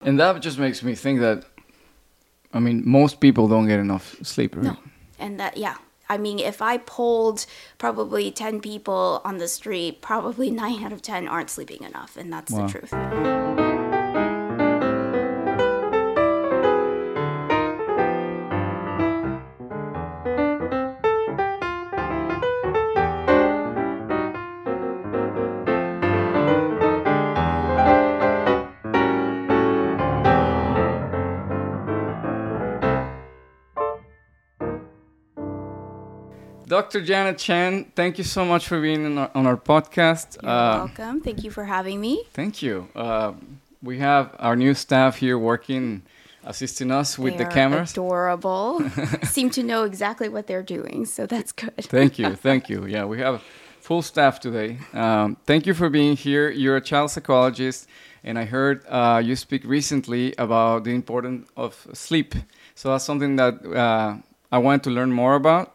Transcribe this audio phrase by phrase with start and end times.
[0.00, 1.44] And that just makes me think that,
[2.54, 4.56] I mean, most people don't get enough sleep.
[4.56, 4.64] Right?
[4.64, 4.76] No.
[5.18, 5.76] And that, yeah.
[6.08, 7.46] I mean, if I polled
[7.78, 12.16] probably 10 people on the street, probably 9 out of 10 aren't sleeping enough.
[12.16, 12.66] And that's Wow.
[12.66, 13.69] the truth.
[36.80, 37.02] Dr.
[37.02, 40.40] Janet Chen, thank you so much for being on our, on our podcast.
[40.42, 41.20] You're Uh, welcome.
[41.20, 42.24] Thank you for having me.
[42.32, 42.88] Thank you.
[42.96, 43.32] Uh,
[43.82, 46.00] we have our new staff here working,
[46.42, 47.92] assisting us with They the cameras.
[47.92, 48.80] Adorable.
[49.24, 51.74] Seem to know exactly what they're doing, so that's good.
[51.84, 52.86] Thank you, thank you.
[52.86, 53.42] Yeah, we have
[53.82, 54.78] full staff today.
[54.94, 56.48] Um, thank you for being here.
[56.50, 57.88] You're a child psychologist,
[58.24, 62.34] and I heard uh, you speak recently about the importance of sleep.
[62.74, 64.14] So that's something that uh,
[64.50, 65.74] I wanted to learn more about,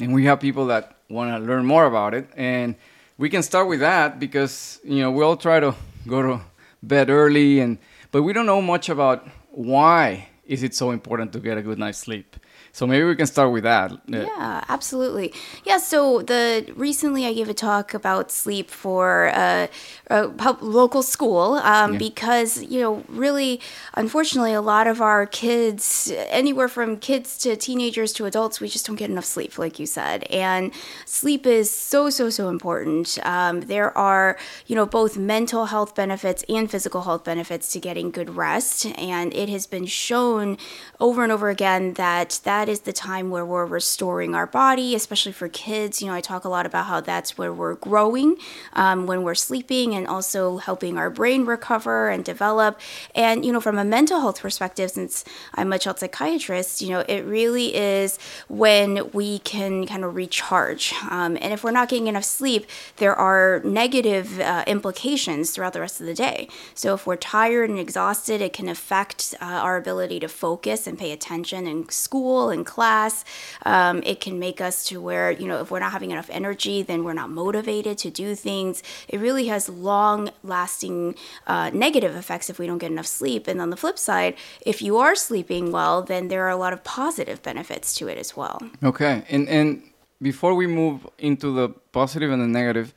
[0.00, 2.28] and we have people that want to learn more about it.
[2.36, 2.76] And
[3.16, 5.74] we can start with that because you know we all try to
[6.06, 6.40] go to
[6.82, 7.78] bed early, and
[8.12, 11.78] but we don't know much about why is it so important to get a good
[11.78, 12.36] night's sleep.
[12.78, 13.90] So maybe we can start with that.
[13.90, 13.96] Uh,
[14.30, 15.32] Yeah, absolutely.
[15.64, 16.42] Yeah, so the
[16.76, 19.66] recently I gave a talk about sleep for uh,
[20.10, 21.98] a local school um, Yeah.
[21.98, 23.60] because you know really,
[23.94, 26.12] unfortunately, a lot of our kids,
[26.42, 29.86] anywhere from kids to teenagers to adults, we just don't get enough sleep, like you
[29.86, 30.70] said, and
[31.04, 33.18] sleep is so so so important.
[33.24, 38.12] Um, there are you know both mental health benefits and physical health benefits to getting
[38.12, 40.56] good rest, and it has been shown
[41.00, 45.32] over and over again that that is the time where we're restoring our body, especially
[45.32, 46.00] for kids.
[46.00, 48.36] You know, I talk a lot about how that's where we're growing
[48.74, 52.80] um, when we're sleeping and also helping our brain recover and develop.
[53.14, 57.00] And, you know, from a mental health perspective, since I'm a child psychiatrist, you know,
[57.00, 60.92] it really is when we can kind of recharge.
[61.10, 62.66] Um, and if we're not getting enough sleep,
[62.96, 66.48] there are negative uh, implications throughout the rest of the day.
[66.74, 70.98] So if we're tired and exhausted, it can affect uh, our ability to focus and
[70.98, 73.24] pay attention in school and class.
[73.64, 76.82] Um, it can make us to where, you know, if we're not having enough energy,
[76.82, 78.82] then we're not motivated to do things.
[79.08, 81.14] It really has long lasting
[81.46, 83.48] uh, negative effects if we don't get enough sleep.
[83.48, 86.72] And on the flip side, if you are sleeping well, then there are a lot
[86.72, 88.60] of positive benefits to it as well.
[88.82, 89.82] Okay, and and
[90.20, 92.92] before we move into the positive and the negative,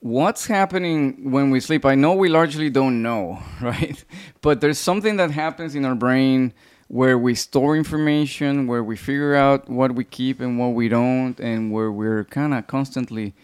[0.00, 1.84] what's happening when we sleep?
[1.84, 4.02] I know we largely don't know, right?
[4.40, 6.52] But there's something that happens in our brain
[6.88, 11.38] where we store information, where we figure out what we keep and what we don't,
[11.38, 13.34] and where we're kind of constantly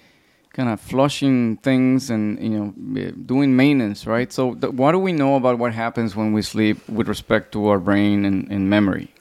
[0.54, 4.32] kind of flushing things and you know eh, doing maintenance, right?
[4.32, 7.68] So, th- what do we know about what happens when we sleep with respect to
[7.68, 9.13] our brain and, and memory?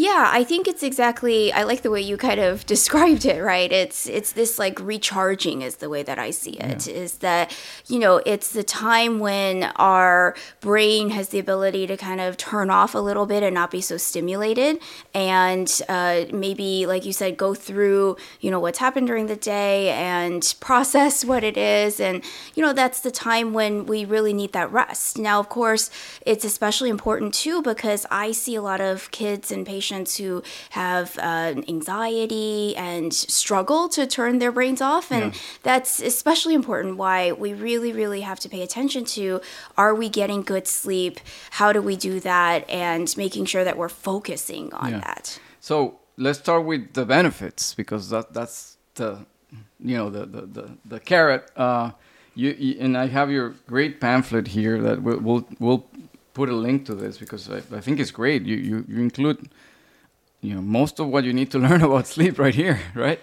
[0.00, 3.70] Yeah, I think it's exactly I like the way you kind of described it, right?
[3.70, 6.88] It's it's this like recharging is the way that I see it.
[6.88, 7.54] Is that,
[7.86, 12.70] you know, it's the time when our brain has the ability to kind of turn
[12.70, 14.78] off a little bit and not be so stimulated
[15.12, 19.90] and uh, maybe like you said go through, you know, what's happened during the day
[19.90, 22.24] and process what it is and
[22.54, 25.18] you know, that's the time when we really need that rest.
[25.18, 25.90] Now, of course,
[26.24, 31.18] it's especially important too because I see a lot of kids and patients who have
[31.18, 35.10] uh, anxiety and struggle to turn their brains off.
[35.10, 35.40] And Yeah.
[35.62, 39.40] that's especially important why we really, really have to pay attention to
[39.76, 41.18] are we getting good sleep?
[41.58, 42.68] How do we do that?
[42.70, 45.00] And making sure that we're focusing on Yeah.
[45.00, 45.38] that.
[45.60, 49.26] So let's start with the benefits because that that's the
[49.82, 51.50] you know the the the, the carrot.
[51.56, 51.90] Uh,
[52.34, 55.84] you, you and I have your great pamphlet here that we'll we'll, we'll
[56.32, 58.42] put a link to this because I, I think it's great.
[58.44, 59.48] You, you you include
[60.40, 63.20] you know most of what you need to learn about sleep right here, right?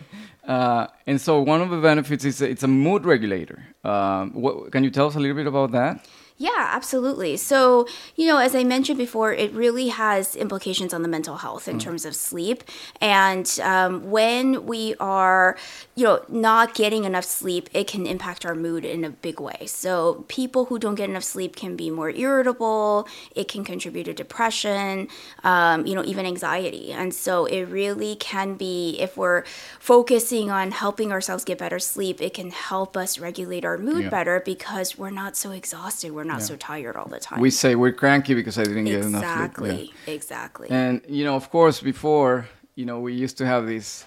[0.47, 3.65] Uh, and so one of the benefits is it's a mood regulator.
[3.83, 6.07] Um, what, can you tell us a little bit about that?
[6.39, 7.35] Yeah, absolutely.
[7.37, 11.67] So, you know, as I mentioned before, it really has implications on the mental health
[11.67, 12.63] in terms of sleep.
[13.01, 15.57] And um, when we are,
[15.95, 19.65] you know, not getting enough sleep, it can impact our mood in a big way.
[19.65, 24.13] So, people who don't get enough sleep can be more irritable, it can contribute to
[24.13, 25.07] depression,
[25.43, 26.91] um, you know, even anxiety.
[26.93, 29.43] And so, it really can be, if we're
[29.79, 34.09] focusing on helping ourselves get better sleep, it can help us regulate our mood Yeah.
[34.11, 36.11] better because we're not so exhausted.
[36.11, 37.39] We're not so tired all the time.
[37.39, 39.51] We say we're cranky because I didn't get enough sleep.
[39.59, 39.73] Yeah.
[39.73, 40.67] exactly, exactly.
[40.69, 44.05] And you know, of course, before you know, we used to have this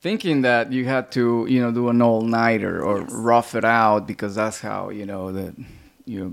[0.00, 3.10] thinking that you had to, you know, do an all nighter or Yes.
[3.10, 5.54] rough it out because that's how you know the
[6.04, 6.30] you know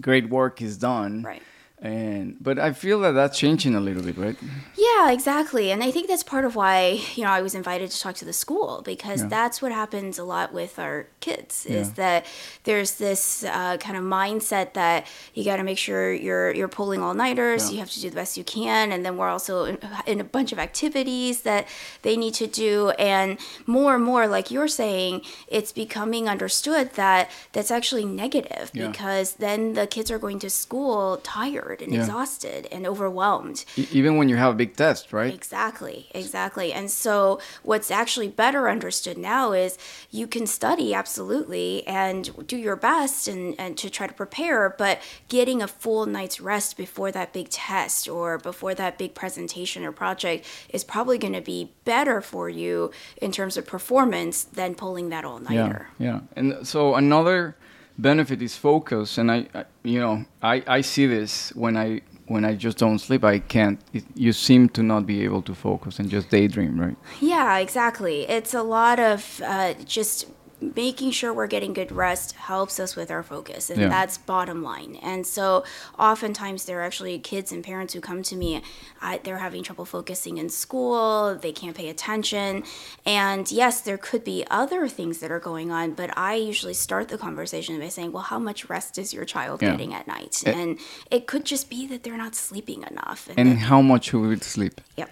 [0.00, 1.22] great work is done.
[1.22, 1.42] Right.
[1.82, 4.36] And but I feel that that's changing a little bit, right?
[4.76, 5.72] Yeah, exactly.
[5.72, 8.24] And I think that's part of why, you know, I was invited to talk to
[8.24, 9.28] the school because Yeah.
[9.28, 11.94] that's what happens a lot with our kids is Yeah.
[11.96, 12.26] that
[12.64, 17.00] there's this uh, kind of mindset that you got to make sure you're you're pulling
[17.02, 17.72] all nighters, Yeah.
[17.72, 20.24] you have to do the best you can, and then we're also in, in a
[20.36, 21.66] bunch of activities that
[22.02, 27.28] they need to do, and more and more, like you're saying, it's becoming understood that
[27.54, 32.00] that's actually negative because then the kids are going to school tired and Yeah.
[32.00, 33.64] exhausted and overwhelmed.
[33.76, 35.32] E- even when you have a big test, right?
[35.32, 36.72] Exactly, exactly.
[36.72, 39.78] And so, what's actually better understood now is
[40.10, 45.00] you can study absolutely and do your best and, and to try to prepare, but
[45.28, 49.92] getting a full night's rest before that big test or before that big presentation or
[49.92, 55.08] project is probably going to be better for you in terms of performance than pulling
[55.10, 55.54] that all nighter.
[55.54, 55.86] Yeah, nighter.
[55.98, 56.20] yeah.
[56.34, 57.56] And so another
[57.98, 62.44] benefit is focus, and I, I you know, I, I see this when I when
[62.44, 63.24] I just don't sleep.
[63.24, 63.80] I can't.
[63.92, 66.96] It, you seem to not be able to focus and just daydream, right?
[67.20, 68.22] Yeah, exactly.
[68.28, 70.26] It's a lot of uh, just
[70.62, 73.88] making sure we're getting good rest helps us with our focus, and Yeah.
[73.88, 74.96] that's bottom line.
[75.02, 75.64] And so,
[75.98, 78.62] oftentimes, there are actually kids and parents who come to me.
[79.00, 81.34] I, they're having trouble focusing in school.
[81.34, 82.64] They can't pay attention,
[83.04, 85.92] and yes, there could be other things that are going on.
[85.92, 89.62] But I usually start the conversation by saying, "Well, how much rest is your child
[89.62, 89.72] Yeah.
[89.72, 90.52] getting at night?" Eh.
[90.52, 90.78] and
[91.10, 93.28] it could just be that they're not sleeping enough.
[93.36, 94.80] And that- how much you would sleep?
[94.96, 95.10] yep.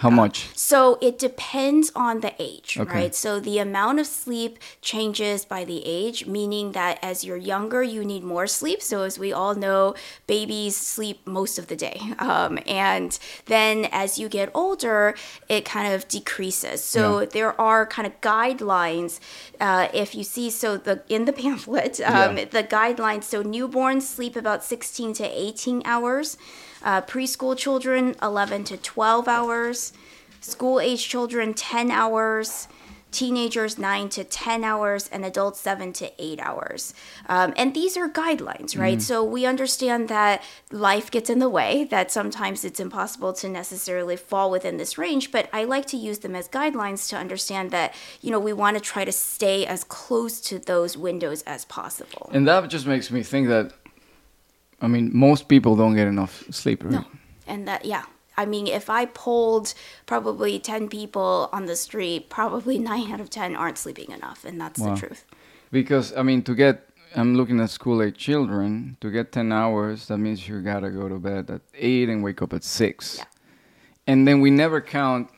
[0.00, 0.48] How much?
[0.54, 2.90] So it depends on the age, Okay.
[3.00, 3.14] right?
[3.14, 8.02] So the amount of sleep changes by the age, meaning that as you're younger, you
[8.02, 8.80] need more sleep.
[8.82, 9.94] So as we all know,
[10.26, 12.00] babies sleep most of the day.
[12.30, 15.14] Um, and then as you get older,
[15.48, 16.82] it kind of decreases.
[16.82, 17.26] So Yeah.
[17.36, 19.20] there are kind of guidelines.
[19.60, 22.44] Uh, if you see, so the in the pamphlet, um, Yeah.
[22.46, 23.24] the guidelines.
[23.24, 26.36] So newborns sleep about 16 to 18 hours.
[26.82, 29.89] Uh, preschool children 11 to 12 hours.
[30.40, 32.68] School age children 10 hours.
[33.12, 36.94] Teenagers 9 to 10 hours, and adults 7 to 8 hours.
[37.28, 39.02] Um, and these are guidelines, right?
[39.02, 44.16] So we understand that life gets in the way, that sometimes it's impossible to necessarily
[44.16, 47.94] fall within this range, but I like to use them as guidelines to understand that,
[48.20, 52.30] you know, we want to try to stay as close to those windows as possible.
[52.32, 53.72] And that just makes me think that,
[54.80, 56.92] I mean, most people don't get enough sleep, right?
[56.92, 57.04] No.
[57.48, 58.04] And that, yeah.
[58.42, 59.68] I mean, if I polled
[60.06, 64.44] probably 10 people on the street, probably 9 out of 10 aren't sleeping enough.
[64.48, 64.94] And that's Wow.
[64.94, 65.24] the truth.
[65.70, 66.76] Because I mean, to get,
[67.14, 68.96] I'm looking at school age children.
[69.02, 72.40] To get ten hours, that means you gotta go to bed at eight and wake
[72.44, 73.16] up at six.
[73.18, 73.24] Yeah.
[74.06, 75.28] And then we never count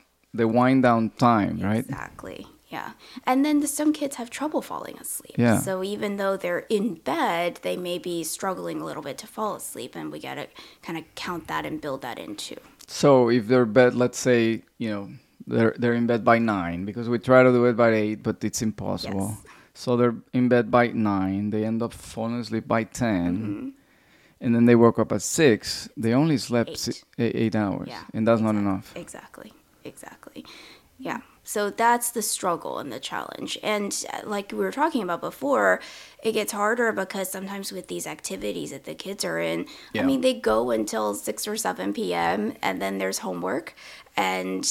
[0.41, 1.85] the wind down time, right?
[1.85, 2.47] Exactly.
[2.69, 2.93] Yeah.
[3.27, 5.35] And then the, some kids have trouble falling asleep.
[5.37, 5.59] Yeah.
[5.61, 9.55] So even though they're in bed, they may be struggling a little bit to fall
[9.57, 9.95] asleep.
[9.95, 10.47] And we got to
[10.87, 12.57] kind of count that and build that in too.
[12.93, 15.09] So if they're bed, let's say, you know,
[15.47, 18.45] they're they're in bed by nine because we try to do it by eight, but
[18.45, 19.29] it's impossible.
[19.33, 19.53] Yes.
[19.75, 21.51] So they're in bed by nine.
[21.51, 23.69] They end up falling asleep by 10 Mm-hmm.
[24.45, 25.89] and then they woke up at six.
[25.97, 26.79] They only slept Eight.
[26.79, 28.93] si- eight, hours, Yeah, and that's not enough.
[28.95, 29.53] Exactly.
[29.85, 30.45] Exactly.
[30.99, 31.21] Yeah.
[31.45, 33.59] So that's the struggle and the challenge.
[33.63, 35.81] And uh, like we were talking about before,
[36.23, 40.03] it gets harder because sometimes with these activities that the kids are in, Yeah.
[40.03, 42.55] I mean, they go until 6 or 7 p.m.
[42.63, 43.75] and then there's homework
[44.17, 44.65] and,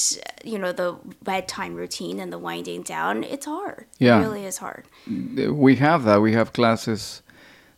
[0.44, 3.22] you know, the bedtime routine and the winding down.
[3.24, 3.86] It's hard.
[3.98, 4.18] Yeah.
[4.18, 4.84] It really is hard.
[5.06, 6.22] we have that.
[6.22, 7.22] We have classes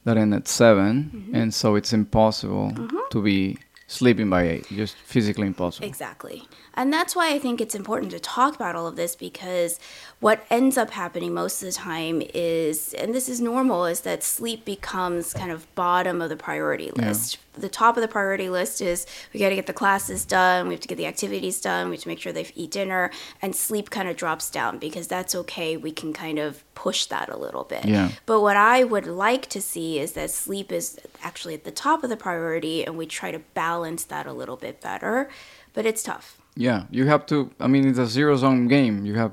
[0.04, 1.34] that end at 7 Mm-hmm.
[1.34, 2.72] and so it's impossible
[3.10, 4.66] to be sleeping by eight.
[4.68, 5.86] Just physically impossible.
[5.86, 6.42] Exactly.
[6.74, 9.78] And that's why I think it's important to talk about all of this because
[10.21, 14.23] what ends up happening most of the time is, and this is normal, is that
[14.23, 17.09] sleep becomes kind of bottom of the priority Yeah.
[17.09, 17.38] list.
[17.56, 20.75] The top of the priority list is we got to get the classes done, we
[20.75, 23.11] have to get the activities done, we have to make sure they eat dinner,
[23.42, 25.76] and sleep kind of drops down because that's okay.
[25.76, 27.85] We can kind of push that a little bit.
[27.85, 28.11] Yeah.
[28.26, 32.02] But what I would like to see is that sleep is actually at the top
[32.02, 35.28] of the priority and we try to balance that a little bit better.
[35.75, 36.38] But it's tough.
[36.56, 37.50] Yeah, you have to.
[37.61, 39.04] I mean, it's a zero sum game.
[39.04, 39.33] You have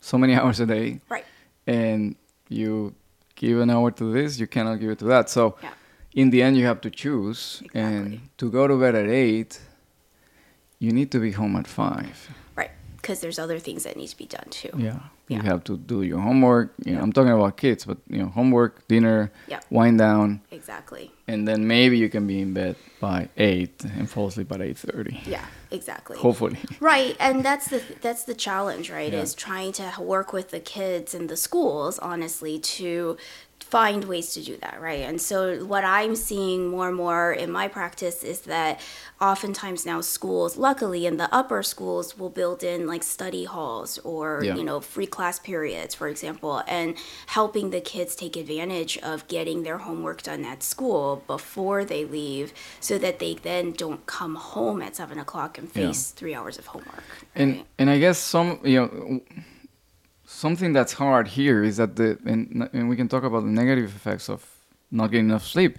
[0.00, 1.24] so many hours a day, Right.
[1.66, 2.16] and
[2.48, 2.94] you
[3.36, 5.30] give an hour to this, you cannot give it to that.
[5.30, 5.70] So, Yeah.
[6.14, 7.62] in the end, you have to choose.
[7.74, 9.60] And to go to bed at eight,
[10.78, 12.28] you need to be home at five.
[13.10, 14.70] Because there's other things that need to be done too.
[14.78, 15.00] Yeah.
[15.26, 16.72] You have to do your homework.
[16.84, 19.58] You know, I'm talking about kids, but you know, homework, dinner, Yeah.
[19.68, 21.10] wind down, Exactly.
[21.26, 24.78] and then maybe you can be in bed by eight and fall asleep at eight
[24.78, 25.20] thirty.
[25.26, 25.44] Yeah.
[25.72, 26.18] Exactly.
[26.18, 26.56] Hopefully.
[26.80, 29.12] Right, and that's the that's the challenge, right?
[29.12, 29.22] Yeah.
[29.22, 33.16] Is trying to work with the kids and the schools, honestly, to
[33.70, 35.02] find ways to do that, right?
[35.08, 38.80] And so what I'm seeing more and more in my practice is that
[39.20, 44.42] oftentimes now schools, luckily in the upper schools, will build in like study halls or
[44.44, 44.56] Yeah.
[44.56, 46.96] you know free class periods, for example, and
[47.26, 52.52] helping the kids take advantage of getting their homework done at school before they leave,
[52.80, 55.86] so that they then don't come home at seven o'clock and Yeah.
[55.88, 57.04] face three hours of homework.
[57.36, 59.20] and and I guess some you know
[60.40, 63.90] something that's hard here is that the and, and we can talk about the negative
[63.94, 64.40] effects of
[64.90, 65.78] not getting enough sleep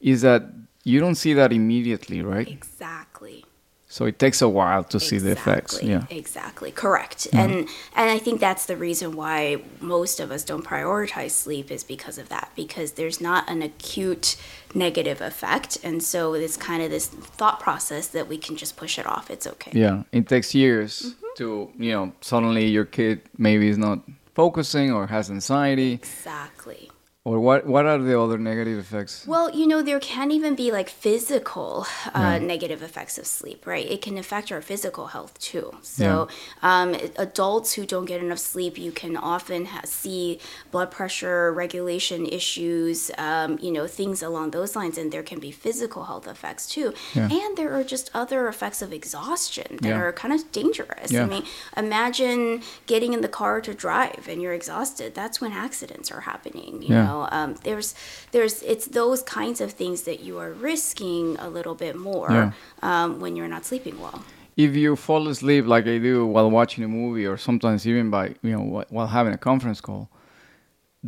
[0.00, 0.42] is that
[0.84, 2.48] you don't see that immediately, right?
[2.48, 3.44] exactly.
[3.86, 5.82] So it takes a while to see the effects.
[5.82, 6.04] Yeah.
[6.08, 6.70] Exactly.
[6.70, 7.28] Correct.
[7.34, 7.52] And
[7.94, 12.16] and I think that's the reason why most of us don't prioritize sleep is because
[12.16, 12.46] of that.
[12.56, 14.36] Because there's not an acute
[14.74, 15.76] negative effect.
[15.84, 17.06] And so it's kind of this
[17.38, 19.30] thought process that we can just push it off.
[19.30, 19.72] It's okay.
[19.74, 21.21] Yeah, it takes years Mm-hmm.
[21.36, 23.98] To you know suddenly your kid maybe is not
[24.34, 26.90] focusing or has anxiety Exactly.
[27.24, 29.24] Or what what are the other negative effects?
[29.28, 33.88] Well, you know, there can even be like physical uh, negative effects of sleep, right?
[33.88, 35.72] It can affect our physical health too.
[35.82, 36.26] So,
[36.62, 40.40] um, adults who don't get enough sleep, you can often ha- see
[40.72, 45.52] blood pressure regulation issues, um, you know, things along those lines, and there can be
[45.52, 46.92] physical health effects too.
[47.14, 47.28] Yeah.
[47.30, 50.00] And there are just other effects of exhaustion that Yeah.
[50.00, 51.12] are kind of dangerous.
[51.12, 51.22] Yeah.
[51.22, 51.44] I mean,
[51.76, 55.14] imagine getting in the car to drive and you're exhausted.
[55.14, 56.82] That's when accidents are happening.
[56.82, 57.11] You Yeah.
[57.12, 57.94] Know, um, there's
[58.32, 62.52] there's it's those kinds of things that you are risking a little bit more Yeah.
[62.82, 64.18] um, when you're not sleeping well.
[64.56, 68.24] If you fall asleep like I do while watching a movie or sometimes even by
[68.42, 70.08] you know while having a conference call,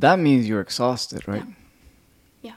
[0.05, 1.47] that means you're exhausted, right?
[2.43, 2.57] Yeah.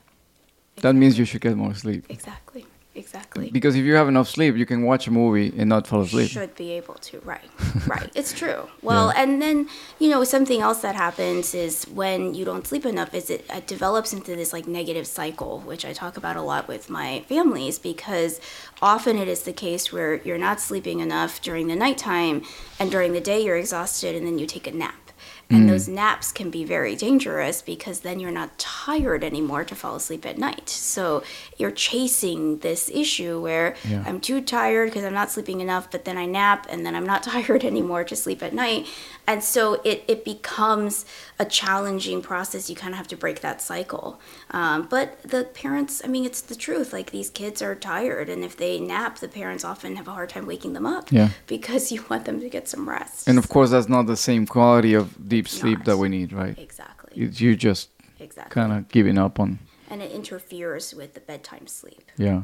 [0.82, 2.06] That means you should get more sleep.
[2.10, 2.66] Exactly.
[2.98, 3.52] Exactly.
[3.52, 6.24] Because if you have enough sleep, you can watch a movie and not fall asleep.
[6.24, 7.50] You should be able to, right?
[7.88, 8.12] Right.
[8.16, 8.68] It's true.
[8.82, 13.14] Well, and then you know something else that happens is when you don't sleep enough,
[13.14, 16.68] is it, it develops into this like negative cycle, which I talk about a lot
[16.68, 18.42] with my families because
[18.82, 22.42] often it is the case where you're not sleeping enough during the nighttime,
[22.80, 25.07] and during the day you're exhausted, and then you take a nap.
[25.50, 29.96] And those naps can be very dangerous because then you're not tired anymore to fall
[29.96, 30.68] asleep at night.
[30.68, 31.24] So
[31.58, 34.04] you're chasing this issue where Yeah.
[34.06, 37.06] I'm too tired because I'm not sleeping enough, but then I nap and then I'm
[37.06, 38.88] not tired anymore to sleep at night.
[39.26, 41.06] And so it, it becomes
[41.40, 42.70] a challenging process.
[42.70, 44.20] You kind of have to break that cycle.
[44.52, 46.92] Um, but the parents, I mean, it's the truth.
[46.94, 50.30] Like these kids are tired, and if they nap, the parents often have a hard
[50.30, 51.30] time waking them up Yeah.
[51.48, 53.28] because you want them to get some rest.
[53.28, 55.86] And of course, that's not the same quality of deep sleep Not.
[55.88, 56.58] that we need, right?
[56.68, 57.12] exactly.
[57.24, 57.90] It's you just
[58.20, 58.54] Exactly.
[58.62, 59.60] kind of giving up on.
[59.92, 62.06] and it interferes with the bedtime sleep.
[62.18, 62.42] Yeah.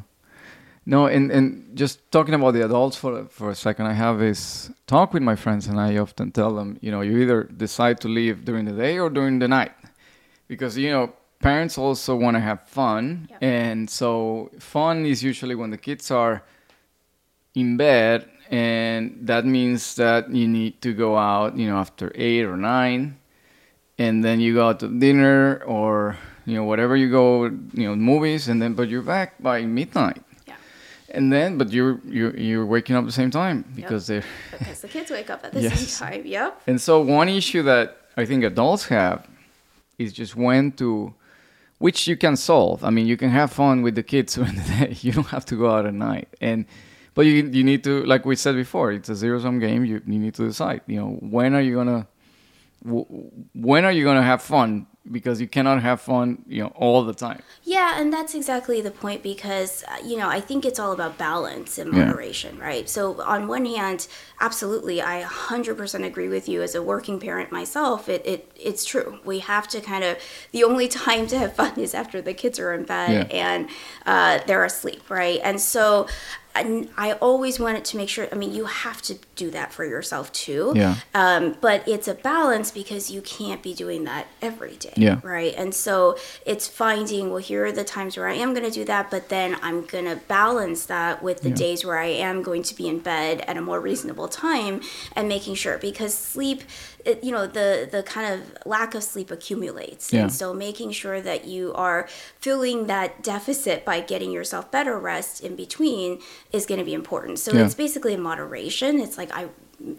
[0.86, 1.46] No, and, and
[1.82, 5.36] just talking about the adults for for a second, I have this talk with my
[5.44, 8.74] friends, and I often tell them, you know, you either decide to leave during the
[8.86, 9.72] day or during the night,
[10.48, 11.06] because you know
[11.40, 13.40] parents also want to have fun, Yep.
[13.44, 16.36] and so fun is usually when the kids are
[17.56, 18.18] in bed,
[18.50, 23.18] and that means that you need to go out, you know, after eight or nine,
[23.98, 27.96] and then you go out to dinner or you know whatever you go, you know,
[27.96, 30.22] movies, and then but you're back by midnight.
[30.48, 30.56] Yeah.
[31.10, 34.24] And then, but you're you're you're waking up at the same time because they're.
[34.52, 35.88] Because the kids wake up at the Yes.
[35.90, 36.26] same time.
[36.26, 36.62] Yep.
[36.68, 39.26] And so one issue that I think adults have
[39.98, 41.14] is just when to,
[41.80, 42.84] which you can solve.
[42.84, 44.98] I mean, you can have fun with the kids during the day.
[45.02, 46.28] You don't have to go out at night.
[46.42, 46.66] And
[47.16, 49.86] but you you need to, like we said before, it's a zero sum game.
[49.86, 50.82] You you need to decide.
[50.88, 52.08] You know, when are you gonna,
[52.86, 53.06] w-
[53.54, 54.88] when are you gonna have fun?
[55.12, 57.42] Because you cannot have fun, you know, all the time.
[57.64, 61.18] Yeah, and that's exactly the point because, uh, you know, I think it's all about
[61.18, 62.06] balance and Yeah.
[62.06, 62.88] moderation, right?
[62.90, 64.08] So, on one hand,
[64.40, 66.62] absolutely, I 100% agree with you.
[66.62, 69.20] As a working parent myself, it, it it's true.
[69.26, 70.16] We have to kind of,
[70.54, 73.38] the only time to have fun is after the kids are in bed Yeah.
[73.46, 73.68] and
[74.06, 75.42] uh, they're asleep, right?
[75.44, 76.08] And so,
[76.56, 79.86] and I always wanted to make sure, I mean, you have to do that for
[79.86, 80.74] yourself too.
[80.76, 80.96] Yeah.
[81.16, 84.94] Um, but it's a balance because you can't be doing that every day.
[84.96, 85.20] Yeah.
[85.24, 85.54] Right.
[85.58, 88.86] And so it's finding, well, here are the times where I am going to do
[88.86, 91.56] that, but then I'm going to balance that with the Yeah.
[91.56, 94.82] days where I am going to be in bed at a more reasonable time
[95.16, 96.62] and making sure because sleep,
[97.06, 100.12] it, you know, the, the kind of lack of sleep accumulates.
[100.14, 100.22] Yeah.
[100.24, 102.08] And so making sure that you are
[102.40, 106.20] filling that deficit by getting yourself better rest in between
[106.52, 107.40] is going to be important.
[107.40, 107.66] So Yeah.
[107.66, 109.00] it's basically a moderation.
[109.00, 109.48] It's like I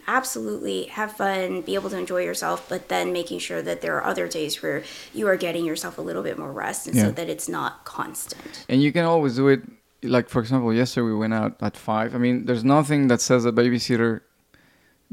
[0.06, 4.04] absolutely have fun, be able to enjoy yourself, but then making sure that there are
[4.04, 4.82] other days where
[5.12, 7.04] you are getting yourself a little bit more rest and Yeah.
[7.04, 8.64] so that it's not constant.
[8.68, 9.62] And you can always do it.
[10.02, 12.14] Like for example, yesterday we went out at five.
[12.14, 14.20] I mean, there's nothing that says a babysitter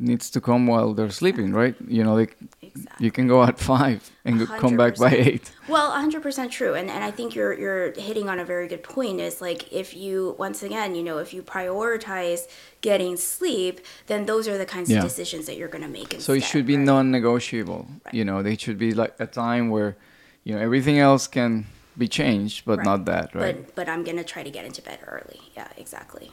[0.01, 1.75] needs to come while they're sleeping, right?
[1.87, 3.05] You know, like Exactly.
[3.05, 5.51] you can go at five and go- come back by eight.
[5.67, 6.73] Well, 100% true.
[6.73, 9.95] And, and I think you're, you're hitting on a very good point is like if
[9.95, 12.47] you, once again, you know, if you prioritize
[12.81, 14.97] getting sleep, then those are the kinds Yeah.
[14.97, 16.15] of decisions that you're going to make.
[16.19, 16.85] So it should be right?
[16.85, 17.87] non-negotiable.
[18.11, 19.95] You know, they should be like a time where,
[20.43, 21.67] you know, everything else can
[21.97, 22.85] be changed, but Right.
[22.85, 23.55] not that, right?
[23.65, 25.39] But, but I'm going to try to get into bed early.
[25.55, 26.31] Yeah, exactly.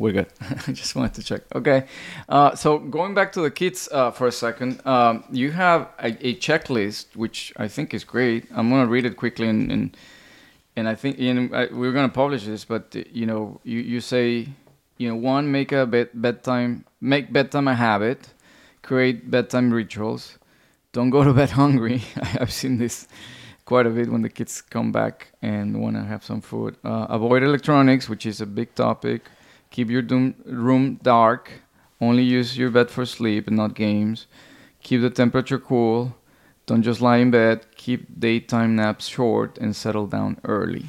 [0.00, 0.28] We're good.
[0.66, 1.42] I just wanted to check.
[1.54, 1.84] Okay.
[2.26, 6.08] Uh, so going back to the kids uh, for a second, um, you have a,
[6.26, 8.46] a checklist, which I think is great.
[8.50, 9.96] I'm going to read it quickly and, and,
[10.74, 14.00] and I think know, I, we're going to publish this, but you know, you, you
[14.00, 14.48] say,
[14.96, 18.26] you know, one, make a bed, bedtime, make bedtime a habit,
[18.80, 20.38] create bedtime rituals,
[20.92, 22.00] don't go to bed hungry.
[22.40, 23.06] I've seen this
[23.66, 26.78] quite a bit when the kids come back and want to have some food.
[26.82, 29.24] Uh, avoid electronics, which is a big topic.
[29.70, 30.02] Keep your
[30.46, 31.62] room dark.
[32.00, 34.26] Only use your bed for sleep and not games.
[34.82, 36.16] Keep the temperature cool.
[36.66, 37.66] Don't just lie in bed.
[37.76, 40.86] Keep daytime naps short and settle down early.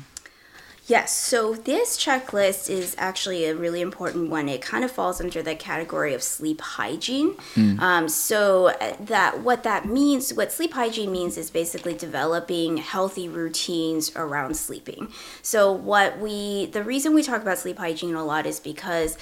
[0.91, 4.49] Yes, so this checklist is actually a really important one.
[4.49, 7.37] It kind of falls under the category of sleep hygiene.
[7.79, 13.29] Um, so uh, that what that means, what sleep hygiene means, is basically developing healthy
[13.29, 15.07] routines around sleeping.
[15.41, 19.17] So what we, the reason we talk about sleep hygiene a lot is because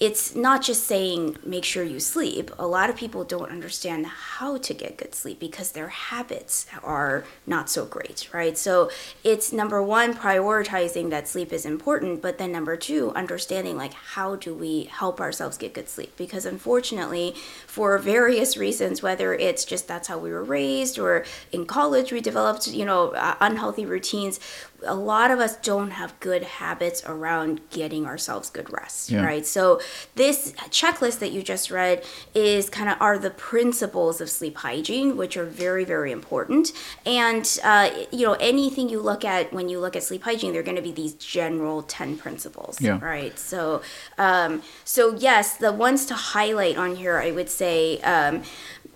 [0.00, 2.50] it's not just saying make sure you sleep.
[2.58, 7.24] A lot of people don't understand how to get good sleep because their habits are
[7.46, 8.58] not so great, right?
[8.58, 8.90] So
[9.22, 14.34] it's number one, prioritizing that sleep is important, but then number two, understanding like how
[14.34, 16.12] do we help ourselves get good sleep?
[16.16, 17.36] Because unfortunately,
[17.68, 22.20] for various reasons, whether it's just that's how we were raised or in college we
[22.20, 24.40] developed, you know, uh, unhealthy routines,
[24.86, 29.24] a lot of us don't have good habits around getting ourselves good rest, Yeah.
[29.24, 29.46] right?
[29.46, 29.80] So
[30.14, 35.16] this checklist that you just read is kind of are the principles of sleep hygiene,
[35.16, 36.72] which are very, very important.
[37.06, 40.62] And uh, you know, anything you look at when you look at sleep hygiene, they're
[40.62, 42.98] going to be these general ten principles, Yeah.
[43.04, 43.38] right?
[43.38, 43.82] So,
[44.18, 48.00] um, so yes, the ones to highlight on here, I would say.
[48.00, 48.42] Um,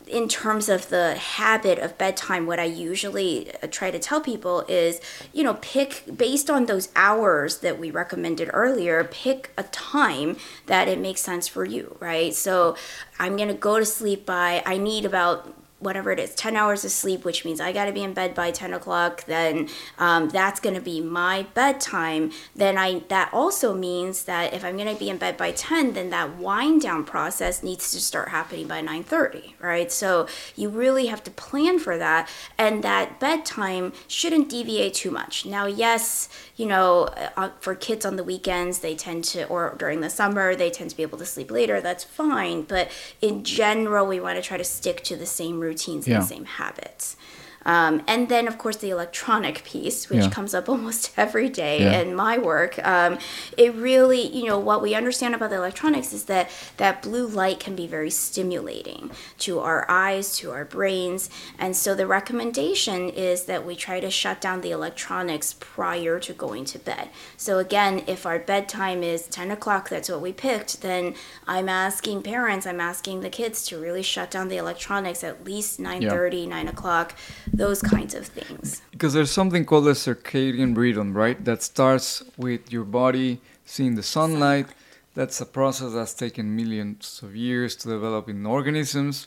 [0.09, 4.65] in terms of the habit of bedtime, what I usually uh, try to tell people
[4.69, 5.01] is,
[5.33, 10.89] you know, pick based on those hours that we recommended earlier, pick a time that
[10.89, 12.35] it makes sense for you, right?
[12.35, 12.77] So
[13.19, 16.85] I'm going to go to sleep by, I need about whatever it is 10 hours
[16.85, 20.29] of sleep which means i got to be in bed by 10 o'clock then um,
[20.29, 22.31] that's going to be my bedtime.
[22.55, 25.93] Then i that also means that if i'm going to be in bed by 10
[25.95, 29.91] then that wind down process needs to start happening by 9.30 right?
[29.91, 35.47] So you really have to plan for that and that bedtime shouldn't deviate too much.
[35.47, 40.01] Now yes you know uh, for kids on the weekends they tend to or during
[40.01, 42.63] the summer they tend to be able to sleep later that's fine.
[42.63, 46.21] But in general we want to try to stick to the same routines and Yeah.
[46.21, 47.17] the same habits
[47.67, 50.31] um, and then, of course, the electronic piece, which Yeah.
[50.31, 52.01] comes up almost every day Yeah.
[52.01, 52.79] in my work.
[52.87, 53.19] Um,
[53.57, 57.61] it really, you know, what we understand about the electronics is that that blue light
[57.61, 61.29] can be very stimulating to our eyes, to our brains.
[61.59, 66.33] And so the recommendation is that we try to shut down the electronics prior to
[66.33, 67.09] going to bed.
[67.37, 71.15] So, again, if our bedtime is 10 o'clock, that's what we picked, then
[71.47, 75.81] I'm asking parents, I'm asking the kids to really shut down the electronics at least
[75.81, 77.15] 9.30, 9 o'clock,
[77.59, 78.83] those kinds of things.
[78.93, 81.39] Because there's something called the circadian rhythm, right?
[81.45, 84.67] That starts with your body seeing the sunlight.
[85.15, 89.27] That's a process that's taken millions of years to develop in organisms.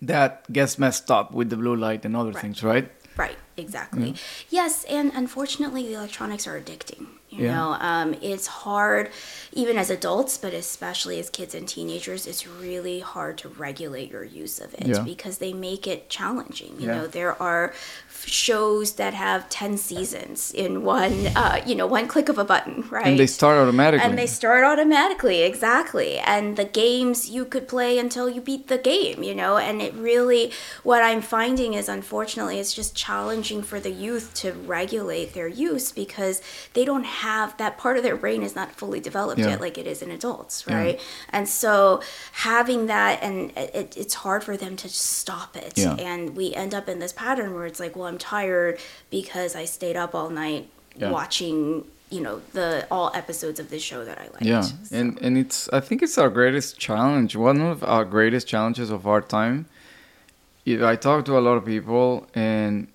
[0.00, 2.42] That gets messed up with the blue light and other Right.
[2.42, 2.90] things, right?
[3.16, 4.14] Right, exactly.
[4.48, 7.06] Yes, and unfortunately, the electronics are addicting.
[7.32, 7.54] You Yeah.
[7.56, 9.10] know, um, it's hard,
[9.52, 14.22] even as adults, but especially as kids and teenagers, it's really hard to regulate your
[14.24, 15.00] use of it Yeah.
[15.00, 16.76] because they make it challenging.
[16.78, 16.94] You Yeah.
[16.98, 17.72] know, there are
[18.24, 22.86] shows that have 10 seasons in one, uh, you know, one click of a button,
[22.90, 23.06] right?
[23.06, 24.06] And they start automatically.
[24.06, 26.18] And they start automatically, exactly.
[26.18, 29.56] And the games you could play until you beat the game, you know?
[29.56, 34.52] And it really, what I'm finding is unfortunately, it's just challenging for the youth to
[34.52, 36.40] regulate their use because
[36.74, 39.50] they don't have that part of their brain is not fully developed Yeah.
[39.50, 40.76] yet like it is in adults, Yeah.
[40.76, 41.00] right?
[41.30, 45.72] And so having that, and it, it's hard for them to stop it.
[45.76, 45.94] Yeah.
[45.94, 48.78] And we end up in this pattern where it's like, well, I'm tired
[49.10, 51.10] because I stayed up all night Yeah.
[51.10, 54.42] watching you know the all episodes of this show that I liked.
[54.42, 57.30] Yeah, So- and and it's I think it's our greatest challenge.
[57.36, 59.64] One of our greatest challenges of our time.
[60.66, 62.86] I talk to a lot of people, and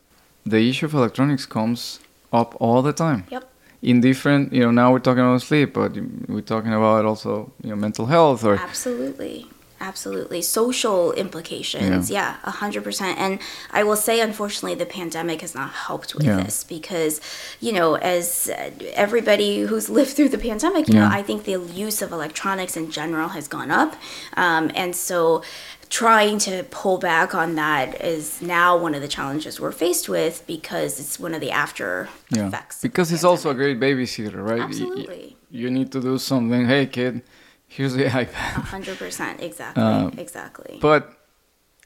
[0.45, 1.99] the issue of electronics comes
[2.31, 3.25] up all the time.
[3.31, 3.43] Yep.
[3.81, 5.95] In different you know now we're talking about sleep but
[6.27, 9.47] we're talking about also you know mental health or absolutely
[9.79, 10.41] absolutely.
[10.41, 12.09] Social implications.
[12.09, 12.37] Yeah.
[12.43, 13.17] A hundred percent.
[13.19, 13.39] And
[13.71, 16.41] i will say unfortunately the pandemic has not helped with Yeah.
[16.43, 17.19] this because
[17.59, 21.07] you know as uh, everybody who's lived through the pandemic you Yeah.
[21.09, 23.91] know i think the use of electronics in general has gone up.
[24.35, 25.43] Um, and so
[25.89, 30.43] trying to pull back on that is now one of the challenges we're faced with
[30.55, 32.47] because it's one of the after yeah.
[32.47, 34.59] effects because the it's also a great babysitter right?
[34.59, 35.37] Y- y- Absolutely.
[35.61, 36.65] you need to do something.
[36.65, 37.21] Hey kid
[37.67, 38.31] here's the ipad
[38.75, 41.13] hundred percent exactly Um, exactly But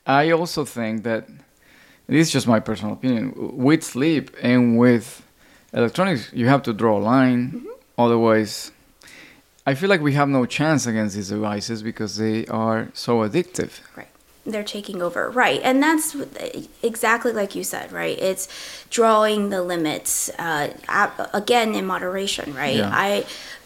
[0.06, 1.28] I also think that
[2.08, 3.34] this is just my personal opinion.
[3.58, 5.24] With sleep and with
[5.74, 7.52] electronics, you have to draw a line.
[7.52, 7.68] Mm-hmm.
[7.98, 8.72] Otherwise,
[9.66, 13.80] I feel like we have no chance against these devices because they are so addictive.
[13.96, 14.08] Right.
[14.44, 15.30] They're taking over.
[15.30, 15.62] Right.
[15.64, 16.16] And that's
[16.82, 18.18] exactly like you said, right?
[18.20, 18.48] It's
[18.90, 20.74] drawing the limits, uh,
[21.32, 22.78] again, in moderation, right?
[22.78, 22.90] Yeah.
[22.92, 23.24] I,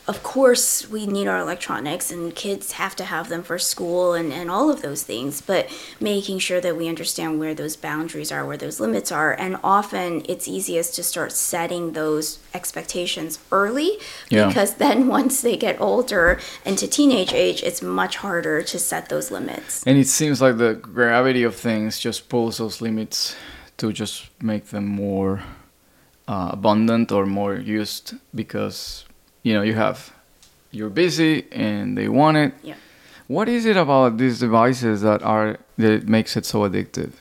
[0.07, 4.31] of course, we need our electronics and kids have to have them for school and,
[4.31, 5.67] and all of those things, but
[5.99, 9.33] making sure that we understand where those boundaries are, where those limits are.
[9.33, 13.97] And often it's easiest to start setting those expectations early
[14.29, 14.47] Yeah.
[14.47, 19.31] because then once they get older into teenage age, it's much harder to set those
[19.31, 19.83] limits.
[19.87, 23.35] And it seems like the gravity of things just pulls those limits
[23.77, 25.41] to just make them more
[26.27, 29.04] uh, abundant or more used because
[29.45, 30.11] you know you have
[30.71, 32.53] you're busy and they want it.
[32.63, 32.75] Yeah.
[33.27, 37.11] What is it about these devices that are that makes it so addictive?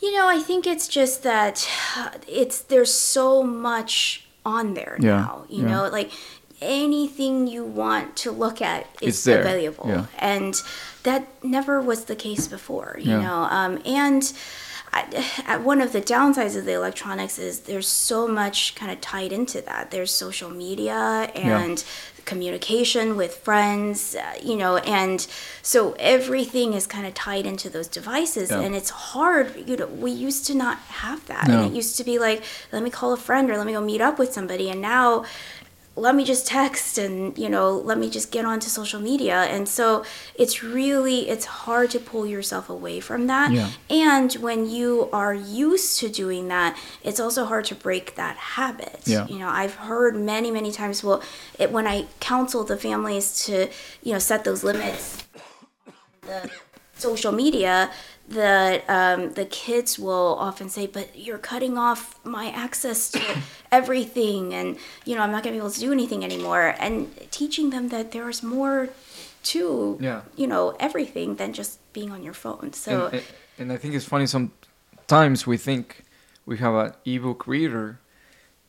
[0.00, 1.66] You know, I think it's just that
[2.28, 5.44] it's there's so much on there Yeah, now.
[5.48, 5.70] You yeah.
[5.70, 6.10] know, like
[6.60, 10.06] anything you want to look at is available, yeah.
[10.18, 10.54] and
[11.02, 12.96] that never was the case before.
[13.00, 14.22] You know, um, and.
[14.92, 19.32] I, one of the downsides of the electronics is there's so much kind of tied
[19.32, 19.90] into that.
[19.90, 21.82] There's social media and
[22.24, 25.26] communication with friends, uh, you know, and
[25.60, 28.60] so everything is kind of tied into those devices, Yeah.
[28.60, 29.68] and it's hard.
[29.68, 31.62] You know, we used to not have that, No.
[31.62, 33.80] and it used to be like, let me call a friend or let me go
[33.80, 35.24] meet up with somebody, and now
[35.94, 39.68] let me just text and you know let me just get onto social media and
[39.68, 40.02] so
[40.34, 43.68] it's really it's hard to pull yourself away from that Yeah.
[43.90, 49.00] and when you are used to doing that it's also hard to break that habit
[49.04, 49.26] Yeah.
[49.26, 51.22] you know i've heard many many times well
[51.58, 53.68] it, when i counsel the families to
[54.02, 55.18] you know set those limits
[56.22, 56.50] the
[56.96, 57.90] social media
[58.28, 63.20] that um, the kids will often say, "But you're cutting off my access to
[63.72, 67.10] everything, and you know I'm not going to be able to do anything anymore." And
[67.30, 68.88] teaching them that there is more
[69.44, 70.22] to Yeah.
[70.36, 72.72] you know everything than just being on your phone.
[72.72, 73.24] So and, and,
[73.58, 74.26] and I think it's funny.
[74.26, 76.04] Sometimes we think
[76.46, 77.98] we have an ebook reader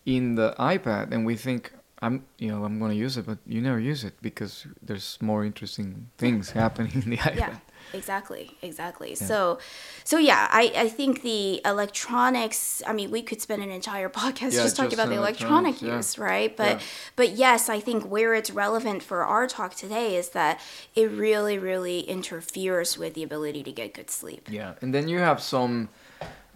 [0.05, 3.37] in the iPad, and we think I'm, you know, I'm going to use it, but
[3.47, 7.35] you never use it because there's more interesting things happening in the iPad.
[7.37, 7.55] yeah
[7.93, 9.59] exactly exactly so
[10.03, 14.53] so yeah I, I think the electronics i mean we could spend an entire podcast
[14.53, 15.95] Yeah, just talking just about the electronic electronics, yeah.
[15.97, 16.85] use right but Yeah.
[17.15, 20.59] but yes i think where it's relevant for our talk today is that
[20.95, 25.19] it really really interferes with the ability to get good sleep Yeah, and then you
[25.19, 25.89] have some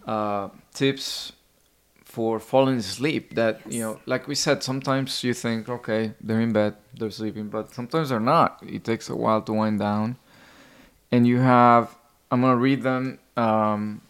[0.06, 1.32] uh, tips
[2.04, 3.34] for falling asleep.
[3.34, 7.48] That you know, like we said, sometimes you think, okay, they're in bed, they're sleeping,
[7.48, 8.62] but sometimes they're not.
[8.66, 10.16] It takes a while to wind down,
[11.12, 11.94] and you have.
[12.30, 14.02] I'm gonna read them, um,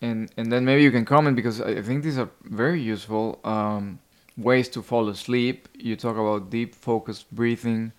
[0.00, 3.98] and and then maybe you can comment because I think these are very useful um,
[4.36, 5.68] ways to fall asleep.
[5.74, 7.92] You talk about deep, focused breathing,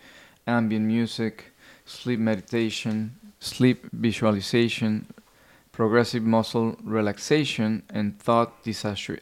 [0.47, 1.51] ambient music,
[1.85, 5.05] sleep meditation, sleep visualization,
[5.71, 9.19] progressive muscle relaxation, and thought disassu-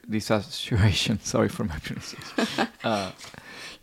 [1.24, 2.68] Sorry for my pronunciation.
[2.84, 3.12] uh,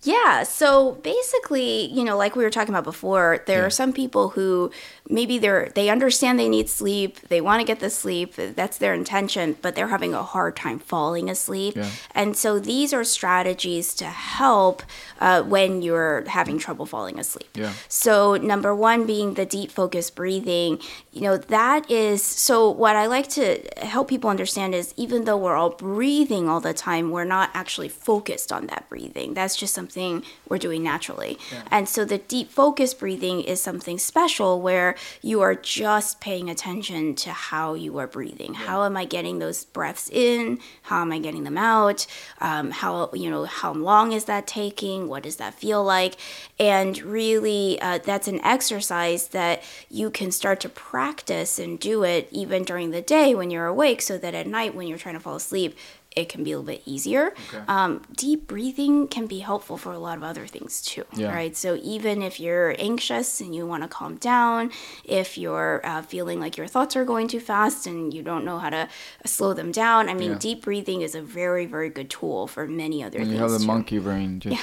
[0.02, 3.66] Yeah, so basically, you know, like we were talking about before, there Yeah.
[3.66, 4.70] are some people who
[5.10, 8.94] maybe they're they understand they need sleep, they want to get the sleep, that's their
[8.94, 11.76] intention, but they're having a hard time falling asleep.
[11.76, 11.90] Yeah.
[12.14, 14.82] And so these are strategies to help
[15.20, 17.50] uh, when you're having trouble falling asleep.
[17.54, 17.72] Yeah.
[17.88, 20.78] So number one being the deep focus breathing,
[21.12, 25.36] you know, that is so what I like to help people understand is even though
[25.36, 29.34] we're all breathing all the time, we're not actually focused on that breathing.
[29.34, 31.36] That's just something we're doing naturally.
[31.68, 37.16] And so the deep focus breathing is something special where you are just paying attention
[37.16, 38.54] to how you are breathing.
[38.54, 40.60] How am I getting those breaths in?
[40.82, 42.06] How am I getting them out?
[42.40, 45.08] Um, how you know how long is that taking?
[45.08, 46.14] What does that feel like?
[46.60, 52.28] And really, uh, that's an exercise that you can start to practice and do it
[52.30, 55.20] even during the day when you're awake, so that at night when you're trying to
[55.20, 55.76] fall asleep,
[56.16, 57.28] it can be a little bit easier.
[57.48, 57.62] Okay.
[57.68, 61.32] Um, deep breathing can be helpful for a lot of other things too, Yeah.
[61.32, 61.56] right?
[61.56, 64.72] So even if you're anxious and you want to calm down,
[65.04, 68.58] if you're uh, feeling like your thoughts are going too fast and you don't know
[68.58, 68.88] how to
[69.24, 70.38] slow them down, I mean, Yeah.
[70.38, 73.36] deep breathing is a very, very good tool for many other And things.
[73.36, 73.66] you have the too.
[73.66, 74.60] monkey brain just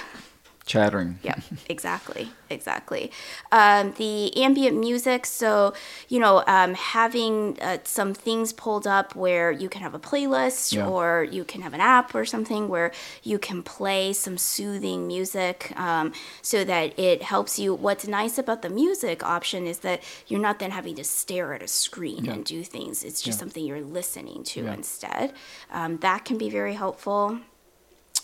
[0.68, 1.18] chattering.
[1.24, 3.12] Yeah, exactly, exactly.
[3.52, 5.74] Um, the ambient music, so
[6.10, 10.74] you know, um, having uh, some things pulled up where you can have a playlist
[10.74, 10.88] Yeah.
[10.88, 12.92] or you can have an app or something where
[13.24, 17.74] you can play some soothing music, um, so that it helps you.
[17.74, 21.64] What's nice about the music option is that you're not then having to stare at
[21.64, 22.34] a screen Yeah.
[22.34, 23.04] and do things.
[23.04, 23.40] It's just Yeah.
[23.44, 25.34] something you're listening to instead.
[25.72, 27.40] Um, that can be very helpful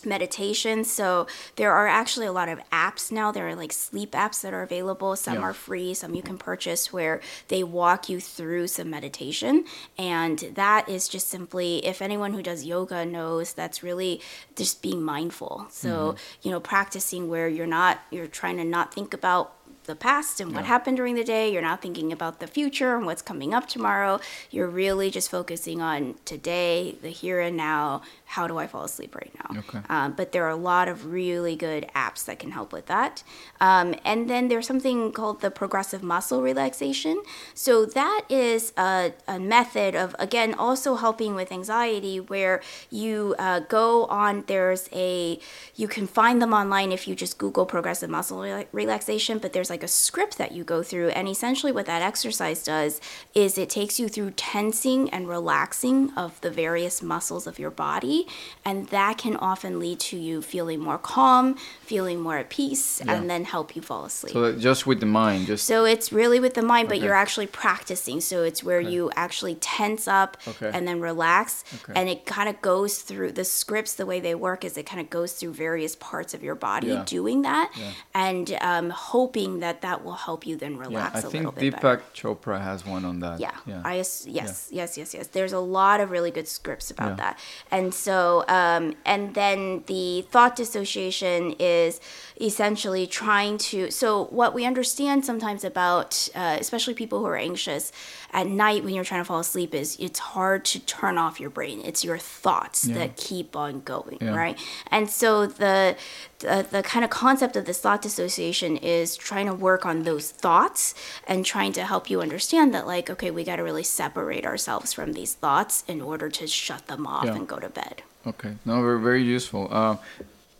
[0.06, 0.84] meditation.
[0.84, 3.32] So there are actually a lot of apps now.
[3.32, 5.16] There are like sleep apps that are available.
[5.16, 5.40] Some Yeah.
[5.42, 9.64] are free, some you can purchase where they walk you through some meditation.
[9.98, 14.20] And that is just simply, if anyone who does yoga knows, that's really
[14.56, 15.66] just being mindful.
[15.70, 16.18] So, Mm-hmm.
[16.42, 19.52] you know, practicing where you're not, you're trying to not think about
[19.84, 20.68] the past and what Yeah.
[20.68, 21.52] happened during the day.
[21.52, 24.18] You're not thinking about the future and what's coming up tomorrow.
[24.50, 28.00] You're really just focusing on today, the here and now.
[28.34, 29.60] How do I fall asleep right now?
[29.60, 29.80] Okay.
[29.88, 33.22] Um, but there are a lot of really good apps that can help with that.
[33.60, 37.22] Um, and then there's something called the progressive muscle relaxation.
[37.54, 43.60] So that is a, a method of, again, also helping with anxiety where you uh,
[43.60, 45.38] go on, there's a,
[45.76, 49.70] you can find them online if you just Google progressive muscle rela- relaxation, but there's
[49.70, 51.10] like a script that you go through.
[51.10, 53.00] And essentially what that exercise does
[53.32, 58.23] is it takes you through tensing and relaxing of the various muscles of your body.
[58.64, 63.12] And that can often lead to you feeling more calm, feeling more at peace, Yeah.
[63.14, 64.32] and then help you fall asleep.
[64.32, 67.04] So just with the mind, just So it's really with the mind, but Okay.
[67.06, 68.20] you're actually practicing.
[68.20, 70.70] So it's where you actually tense up Okay.
[70.72, 71.64] and then relax.
[71.74, 71.92] Okay.
[71.98, 75.00] And it kind of goes through the scripts, the way they work is it kind
[75.00, 77.02] of goes through various parts of your body Yeah.
[77.06, 77.90] doing that Yeah.
[78.14, 80.80] and um, hoping that that will help you then yeah.
[80.80, 81.98] relax I a think little bit better.
[81.98, 83.40] Deepak Chopra has one on that.
[83.40, 83.82] Yeah, yeah.
[83.84, 85.26] I yes, yes, yes, yes.
[85.28, 87.16] There's a lot of really good scripts about Yeah.
[87.16, 87.38] that,
[87.70, 92.00] and so um, and then the thought dissociation is
[92.38, 93.90] essentially trying to.
[93.90, 97.92] So what we understand sometimes about, uh, especially people who are anxious
[98.34, 101.48] at night when you're trying to fall asleep, is it's hard to turn off your
[101.50, 101.80] brain.
[101.84, 102.94] It's your thoughts Yeah.
[102.98, 104.34] that keep on going, Yeah.
[104.36, 104.58] right?
[104.90, 105.96] And so the,
[106.40, 110.30] the the kind of concept of this thought dissociation is trying to work on those
[110.32, 110.94] thoughts
[111.26, 114.92] and trying to help you understand that like okay we got to really separate ourselves
[114.92, 117.36] from these thoughts in order to shut them off Yeah.
[117.36, 119.68] and go to bed Okay, no, very very useful.
[119.70, 119.96] Uh,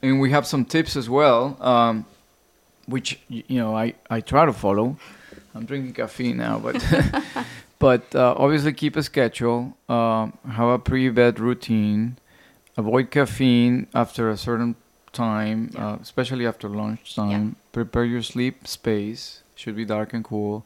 [0.03, 2.05] and we have some tips as well, um,
[2.87, 4.97] which you know I I try to follow.
[5.55, 6.75] I'm drinking caffeine now, but
[7.87, 9.61] but uh, obviously keep a schedule.
[9.97, 10.25] Um,
[10.59, 12.17] have a pre-bed routine.
[12.83, 14.73] Avoid caffeine after a certain
[15.13, 15.81] time, Yeah.
[15.89, 17.45] uh, especially after lunchtime.
[17.79, 19.23] Prepare your sleep space.
[19.61, 20.65] Should be dark and cool.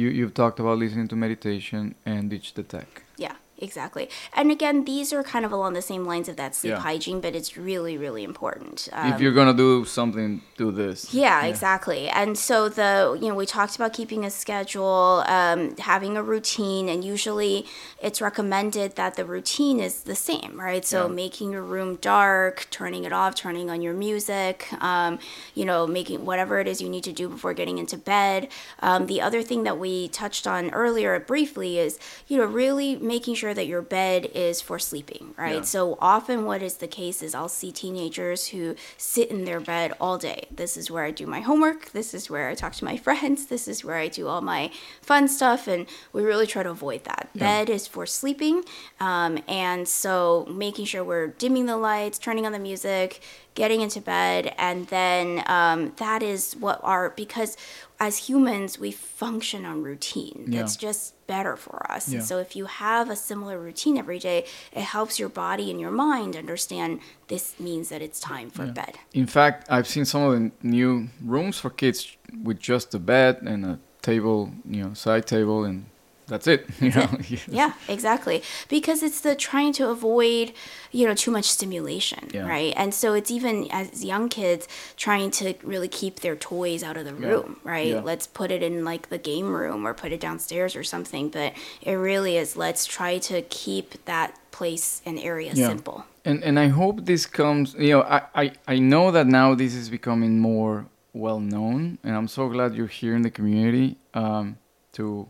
[0.00, 1.82] You you've talked about listening to meditation
[2.12, 2.90] and ditch the tech.
[3.24, 6.72] yeah exactly and again these are kind of along the same lines of that sleep
[6.74, 6.80] Yeah.
[6.80, 11.12] hygiene but it's really really important if Um, you're gonna do something, do this.
[11.14, 12.02] Yeah, exactly.
[12.20, 15.60] And so the you know we talked about keeping a schedule, um,
[15.92, 17.66] having a routine, and usually
[18.06, 20.84] it's recommended that the routine is the same, right?
[20.84, 21.14] So Yeah.
[21.24, 25.18] making your room dark, turning it off, turning on your music, um,
[25.54, 28.48] you know, making whatever it is you need to do before getting into bed.
[28.80, 31.98] Um, the other thing that we touched on earlier briefly is
[32.28, 35.56] you know really making sure that your bed is for sleeping, right?
[35.56, 35.62] Yeah.
[35.62, 39.92] So often what is the case is I'll see teenagers who sit in their bed
[40.00, 40.46] all day.
[40.50, 41.90] This is where I do my homework.
[41.90, 43.46] This is where I talk to my friends.
[43.46, 45.66] This is where I do all my fun stuff.
[45.66, 47.28] And we really try to avoid that.
[47.34, 47.40] Yeah.
[47.40, 48.64] Bed is for sleeping.
[49.00, 53.20] Um, and so making sure we're dimming the lights, turning on the music,
[53.54, 54.54] getting into bed.
[54.58, 57.56] And then um, that is what our, because
[58.00, 60.46] as humans, we function on routine.
[60.48, 60.60] Yeah.
[60.60, 62.08] That's just better for us.
[62.08, 62.18] Yeah.
[62.18, 65.80] And so if you have a similar routine every day, it helps your body and
[65.80, 68.72] your mind understand this means that it's time for Yeah.
[68.72, 68.98] bed.
[69.12, 73.38] In fact, I've seen some of the new rooms for kids with just a bed
[73.42, 75.86] and a table, you know, side table, and
[76.26, 76.66] that's it.
[76.80, 77.08] You know,
[77.48, 78.42] Yeah, exactly.
[78.68, 80.52] Because it's the trying to avoid,
[80.90, 82.48] you know, too much stimulation, Yeah.
[82.48, 82.72] right?
[82.76, 87.04] And so it's even as young kids trying to really keep their toys out of
[87.04, 87.28] the Yeah.
[87.28, 87.88] room, right?
[87.94, 88.00] Yeah.
[88.02, 91.28] Let's put it in like the game room or put it downstairs or something.
[91.30, 95.66] But it really is let's try to keep that place and area Yeah.
[95.68, 96.04] simple.
[96.24, 97.74] And and I hope this comes.
[97.74, 102.16] You know, I I, I know that now this is becoming more well known, and
[102.16, 104.56] I'm so glad you're here in the community um,
[104.92, 105.26] to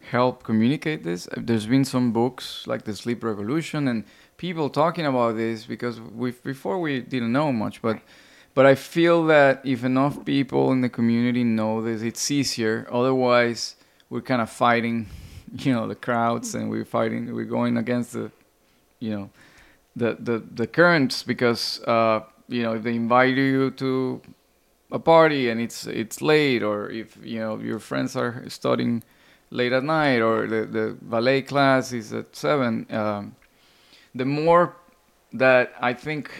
[0.00, 1.28] help communicate this.
[1.36, 4.04] There's been some books like the Sleep Revolution, and
[4.36, 8.00] people talking about this because we before we didn't know much, but
[8.54, 12.86] but I feel that if enough people in the community know this, it's easier.
[12.90, 13.76] Otherwise,
[14.08, 15.06] we're kind of fighting,
[15.58, 18.30] you know, the crowds, and we're fighting, we're going against the,
[18.98, 19.30] you know,
[19.94, 24.20] the the the currents because uh, you know if they invite you to
[24.92, 29.02] a party and it's it's late, or if you know your friends are studying
[29.50, 32.86] late at night, or the the ballet class is at seven.
[32.90, 33.34] Um,
[34.14, 34.74] the more
[35.32, 36.30] that I think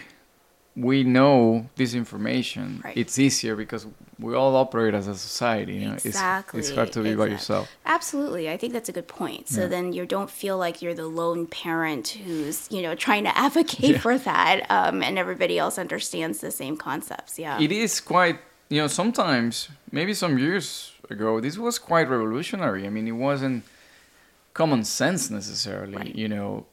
[0.75, 2.95] we know this information, Right.
[2.97, 3.85] it's easier because
[4.19, 5.73] we all operate as a society.
[5.75, 6.59] You know, Exactly.
[6.59, 7.69] it's, it's hard to be by yourself.
[7.85, 8.49] Absolutely.
[8.49, 9.49] I think that's a good point.
[9.49, 9.67] So Yeah.
[9.67, 13.91] then you don't feel like you're the lone parent who's, you know, trying to advocate
[13.91, 13.97] Yeah.
[13.99, 17.37] for that um, and everybody else understands the same concepts.
[17.37, 17.59] Yeah.
[17.59, 18.39] It is quite,
[18.71, 22.87] you know, sometimes, maybe some years ago, this was quite revolutionary.
[22.87, 23.63] I mean, it wasn't
[24.53, 25.97] common sense necessarily.
[25.97, 26.15] Right.
[26.15, 26.65] You know,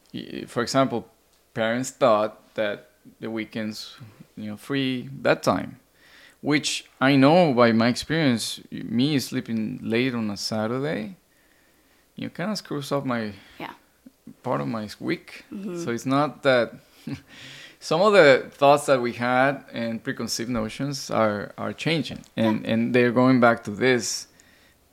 [0.46, 1.08] for example,
[1.54, 3.96] parents thought that the weekends,
[4.36, 5.80] you know, free that time,
[6.40, 11.16] which I know by my experience, me sleeping late on a Saturday,
[12.14, 13.74] you know, kind of screws up my Yeah.
[14.42, 15.44] part of my week.
[15.52, 15.82] Mm-hmm.
[15.84, 16.74] So it's not that
[17.80, 22.94] some of the thoughts that we had and preconceived notions are are changing, and and
[22.94, 24.26] they're going back to this,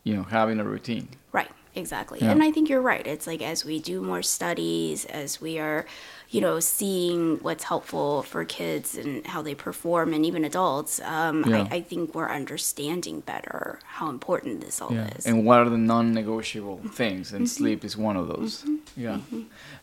[0.03, 1.09] you know, having a routine.
[1.31, 2.19] Right, exactly.
[2.21, 2.31] Yeah.
[2.31, 3.05] And I think you're right.
[3.05, 5.85] It's like as we do more studies, as we are,
[6.29, 11.45] you know, seeing what's helpful for kids and how they perform and even adults, um,
[11.47, 11.67] Yeah.
[11.71, 15.07] I, I think we're understanding better how important this all Yeah.
[15.17, 15.25] is.
[15.25, 17.31] And what are the non-negotiable things?
[17.31, 17.63] And Mm-hmm.
[17.63, 18.63] sleep is one of those.
[18.97, 19.19] Yeah.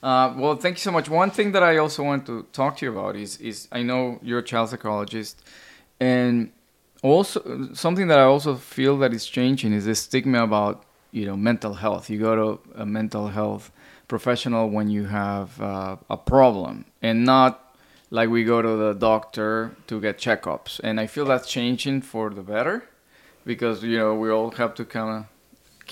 [0.02, 1.08] Uh, well, thank you so much.
[1.08, 4.18] One thing that I also want to talk to you about is is I know
[4.22, 5.42] you're a child psychologist,
[6.00, 6.50] and
[7.02, 11.36] also something that I also feel that is changing is the stigma about you know
[11.36, 12.10] mental health.
[12.10, 13.70] You go to a mental health
[14.12, 17.74] professional when you have uh, a problem, and not
[18.10, 20.78] like we go to the doctor to get checkups.
[20.84, 22.84] And I feel that's changing for the better
[23.46, 25.20] because you know we all have to kind of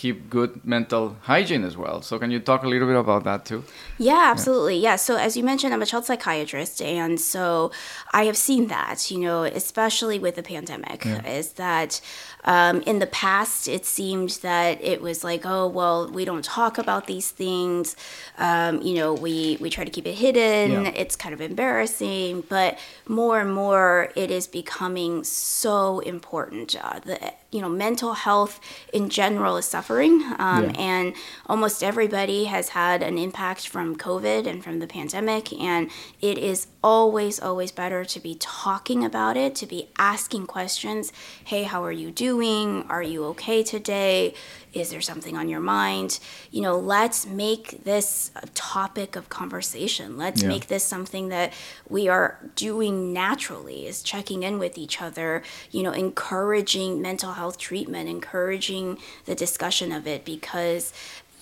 [0.01, 2.01] keep good mental hygiene as well.
[2.01, 3.63] So can you talk a little bit about that too?
[3.99, 4.79] Yeah, absolutely.
[4.79, 4.97] Yeah.
[4.97, 7.71] So as you mentioned, I'm a child psychiatrist, and so
[8.13, 9.11] I have seen that.
[9.11, 12.01] You know, especially with the pandemic, is that
[12.45, 16.79] um, in the past it seemed that it was like, oh well, we don't talk
[16.79, 17.95] about these things.
[18.39, 20.71] Um, you know, we we try to keep it hidden.
[20.71, 20.93] Yeah.
[21.03, 26.75] It's kind of embarrassing, but more and more it is becoming so important.
[26.83, 27.19] Uh, the
[27.51, 28.61] you know mental health
[28.93, 30.73] in general is suffering, um, Yeah.
[30.79, 31.15] and
[31.47, 35.53] almost everybody has had an impact from COVID and from the pandemic.
[35.53, 41.13] And it is always, always better to be talking about it, to be asking questions.
[41.45, 42.85] Hey, how are you doing?
[42.89, 44.35] Are you okay today?
[44.73, 46.21] Is there something on your mind?
[46.51, 50.17] You know, let's make this a topic of conversation.
[50.17, 50.49] Let's Yeah.
[50.49, 51.53] make this something that
[51.89, 57.59] we are doing naturally, is checking in with each other, you know, encouraging mental health
[57.59, 60.93] treatment, encouraging the discussion of it because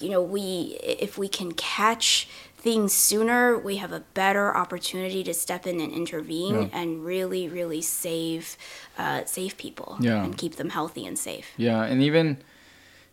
[0.01, 5.33] you know we if we can catch things sooner we have a better opportunity to
[5.33, 6.69] step in and intervene Yeah.
[6.81, 8.57] and really really save
[8.99, 10.25] uh, save people Yeah.
[10.25, 12.39] and keep them healthy and safe Yeah, and even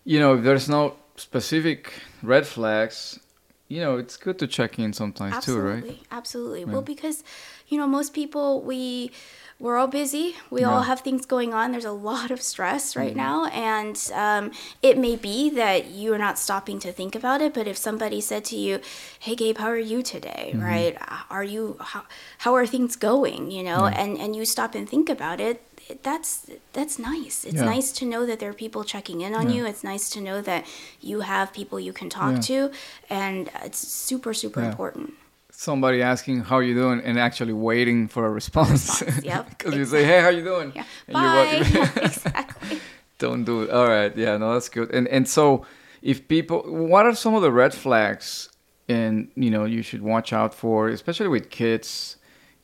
[0.03, 3.19] you know if there's no specific red flags,
[3.67, 6.07] you know it's good to check in sometimes absolutely too, right?
[6.11, 7.23] absolutely well because
[7.69, 9.11] you know most people we
[9.59, 10.79] we're all busy we all Yeah.
[10.79, 10.87] Mm-hmm.
[10.89, 15.15] have things going on there's a lot of stress right now and um, it may
[15.15, 18.79] be that you're not stopping to think about it but if somebody said to you
[19.19, 20.61] hey gabe how are you today Mm-hmm.
[20.61, 20.97] right
[21.29, 22.03] are you how,
[22.39, 25.61] how are things going you know and and you stop and think about it
[26.03, 26.31] that's
[26.73, 27.63] that's nice it's Yeah.
[27.75, 29.55] nice to know that there are people checking in on Yeah.
[29.55, 30.65] you it's nice to know that
[30.99, 32.41] you have people you can talk Yeah.
[32.51, 32.71] to
[33.09, 34.69] and it's super super Yeah.
[34.71, 35.13] important
[35.57, 39.01] Somebody asking how you doing and actually waiting for a response.
[39.01, 39.49] Response, yep.
[39.57, 40.83] Because you say, "Hey, how you doing?" Yeah.
[41.07, 41.69] And you walk Bye.
[41.73, 42.79] Yeah, exactly.
[43.19, 43.69] Don't do it.
[43.69, 44.15] All right.
[44.17, 44.37] Yeah.
[44.37, 44.93] No, that's good.
[44.93, 45.65] And and so,
[46.01, 48.49] if people, what are some of the red flags,
[48.89, 52.17] and you know, you should watch out for, especially with kids,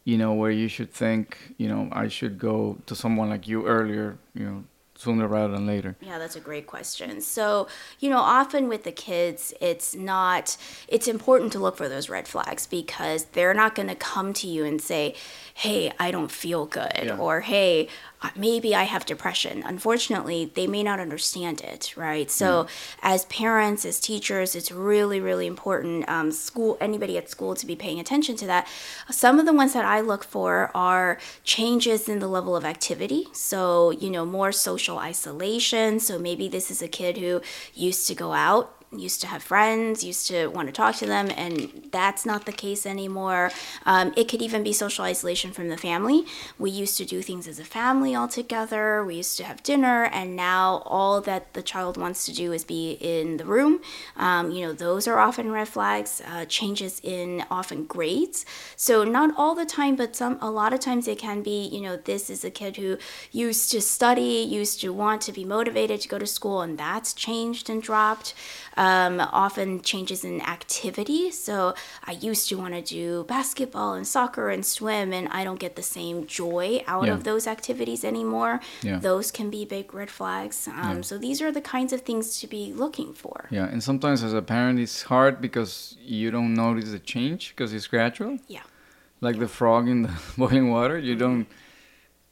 [0.03, 3.65] you know, where you should think, you know, I should go to someone like you
[3.67, 4.63] earlier, you know,
[5.01, 5.95] sooner rather than later.
[5.99, 7.21] Yeah, that's a great question.
[7.21, 7.67] So,
[7.99, 10.55] you know, often with the kids, it's not,
[10.87, 14.47] it's important to look for those red flags because they're not going to come to
[14.47, 15.15] you and say,
[15.55, 17.17] hey, I don't feel good, Yeah.
[17.17, 17.87] or hey,
[18.35, 19.63] maybe I have depression.
[19.65, 22.29] Unfortunately, they may not understand it, right?
[22.29, 22.67] So,
[23.01, 26.07] as parents, as teachers, it's really, really important.
[26.07, 28.67] Um, school, anybody at school, to be paying attention to that.
[29.09, 33.27] Some of the ones that I look for are changes in the level of activity.
[33.33, 35.99] So, you know, more social isolation.
[35.99, 37.41] So maybe this is a kid who
[37.73, 41.29] used to go out used to have friends, used to want to talk to them,
[41.37, 43.51] and that's not the case anymore.
[43.85, 46.25] Um, it could even be social isolation from the family.
[46.59, 50.05] We used to do things as a family all together, we used to have dinner,
[50.05, 53.81] and now all that the child wants to do is be in the room.
[54.17, 58.45] Um, you know, those are often red flags, uh, changes in often grades.
[58.75, 61.81] So, not all the time, but some a lot of times it can be, you
[61.81, 62.97] know, this is a kid who
[63.31, 67.13] used to study, used to want to be motivated to go to school, and that's
[67.13, 68.33] changed and dropped
[68.81, 71.29] um, often changes in activity.
[71.29, 75.59] So I used to want to do basketball and soccer and swim, and I don't
[75.59, 77.13] get the same joy out yeah.
[77.13, 78.59] of those activities anymore.
[78.81, 78.97] Yeah.
[78.97, 80.67] Those can be big red flags.
[80.67, 81.01] Um, yeah.
[81.01, 83.47] So these are the kinds of things to be looking for.
[83.51, 87.73] Yeah, and sometimes as a parent, it's hard because you don't notice the change because
[87.73, 88.39] it's gradual.
[88.47, 88.63] Yeah.
[89.21, 91.45] Like the frog in the boiling water, you don't.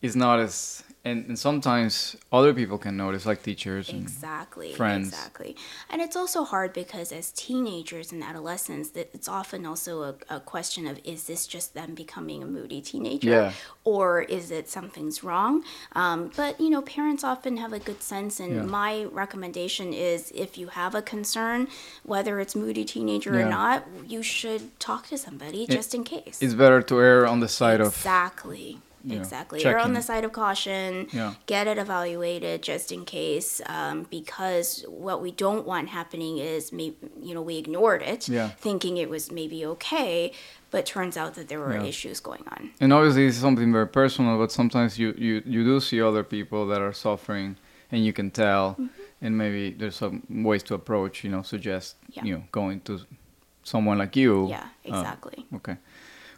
[0.02, 5.56] It's not as and, and sometimes other people can notice like teachers exactly friends exactly
[5.89, 10.39] and it's also hard because as teenagers and adolescents that it's often also a, a,
[10.41, 13.52] question of is this just them becoming a moody teenager yeah.
[13.84, 18.39] or is it something's wrong um, but you know parents often have a good sense
[18.39, 18.62] and yeah.
[18.64, 21.68] my recommendation is if you have a concern
[22.04, 23.45] whether it's moody teenager yeah.
[23.45, 27.26] or not you should talk to somebody it, just in case it's better to err
[27.26, 27.88] on the side exactly.
[27.88, 29.60] of exactly exactly.
[29.60, 29.72] Checking.
[29.72, 31.08] Err on the side of caution.
[31.14, 31.36] Yeah.
[31.45, 36.97] Get it evaluated just in case, um, because what we don't want happening is, maybe,
[37.22, 38.50] you know, we ignored it, yeah.
[38.50, 40.32] thinking it was maybe okay,
[40.72, 41.84] but turns out that there were yeah.
[41.84, 42.72] issues going on.
[42.80, 46.68] And obviously, it's something very personal, but sometimes you, you, you do see other people
[46.68, 47.58] that are suffering,
[47.91, 48.88] and you can tell, mm-hmm.
[49.22, 52.24] and maybe there's some ways to approach, you know, suggest, yeah.
[52.24, 53.02] you know, going to
[53.64, 54.47] someone like you.
[54.47, 55.45] Yeah, uh, exactly.
[55.52, 55.78] Uh, okay.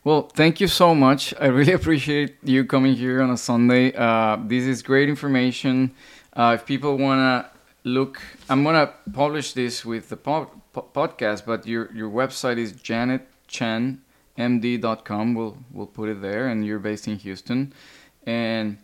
[0.03, 1.31] Well, thank you so much.
[1.39, 3.93] I really appreciate you coming here on a Sunday.
[3.93, 5.91] Uh, this is great information.
[6.33, 7.45] Uh, if people want to
[7.83, 12.57] look, I'm going to publish this with the po- po- podcast, but your, your website
[12.57, 15.35] is janetchenmd.com.
[15.35, 17.71] We'll, we'll put it there, and you're based in Houston.
[18.25, 18.79] And,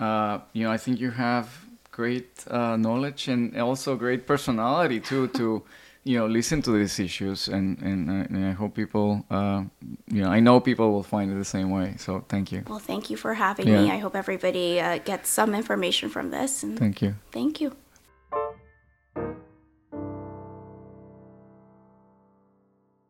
[0.00, 5.28] uh, you know, I think you have great uh, knowledge and also great personality, too,
[5.28, 5.62] to
[6.08, 9.64] you know listen to these issues and and, uh, and I hope people uh,
[10.06, 12.62] you know I know people will find it the same way so thank you.
[12.66, 13.82] Well thank you for having yeah.
[13.82, 13.90] me.
[13.90, 17.14] I hope everybody uh, gets some information from this thank you.
[17.30, 17.76] thank you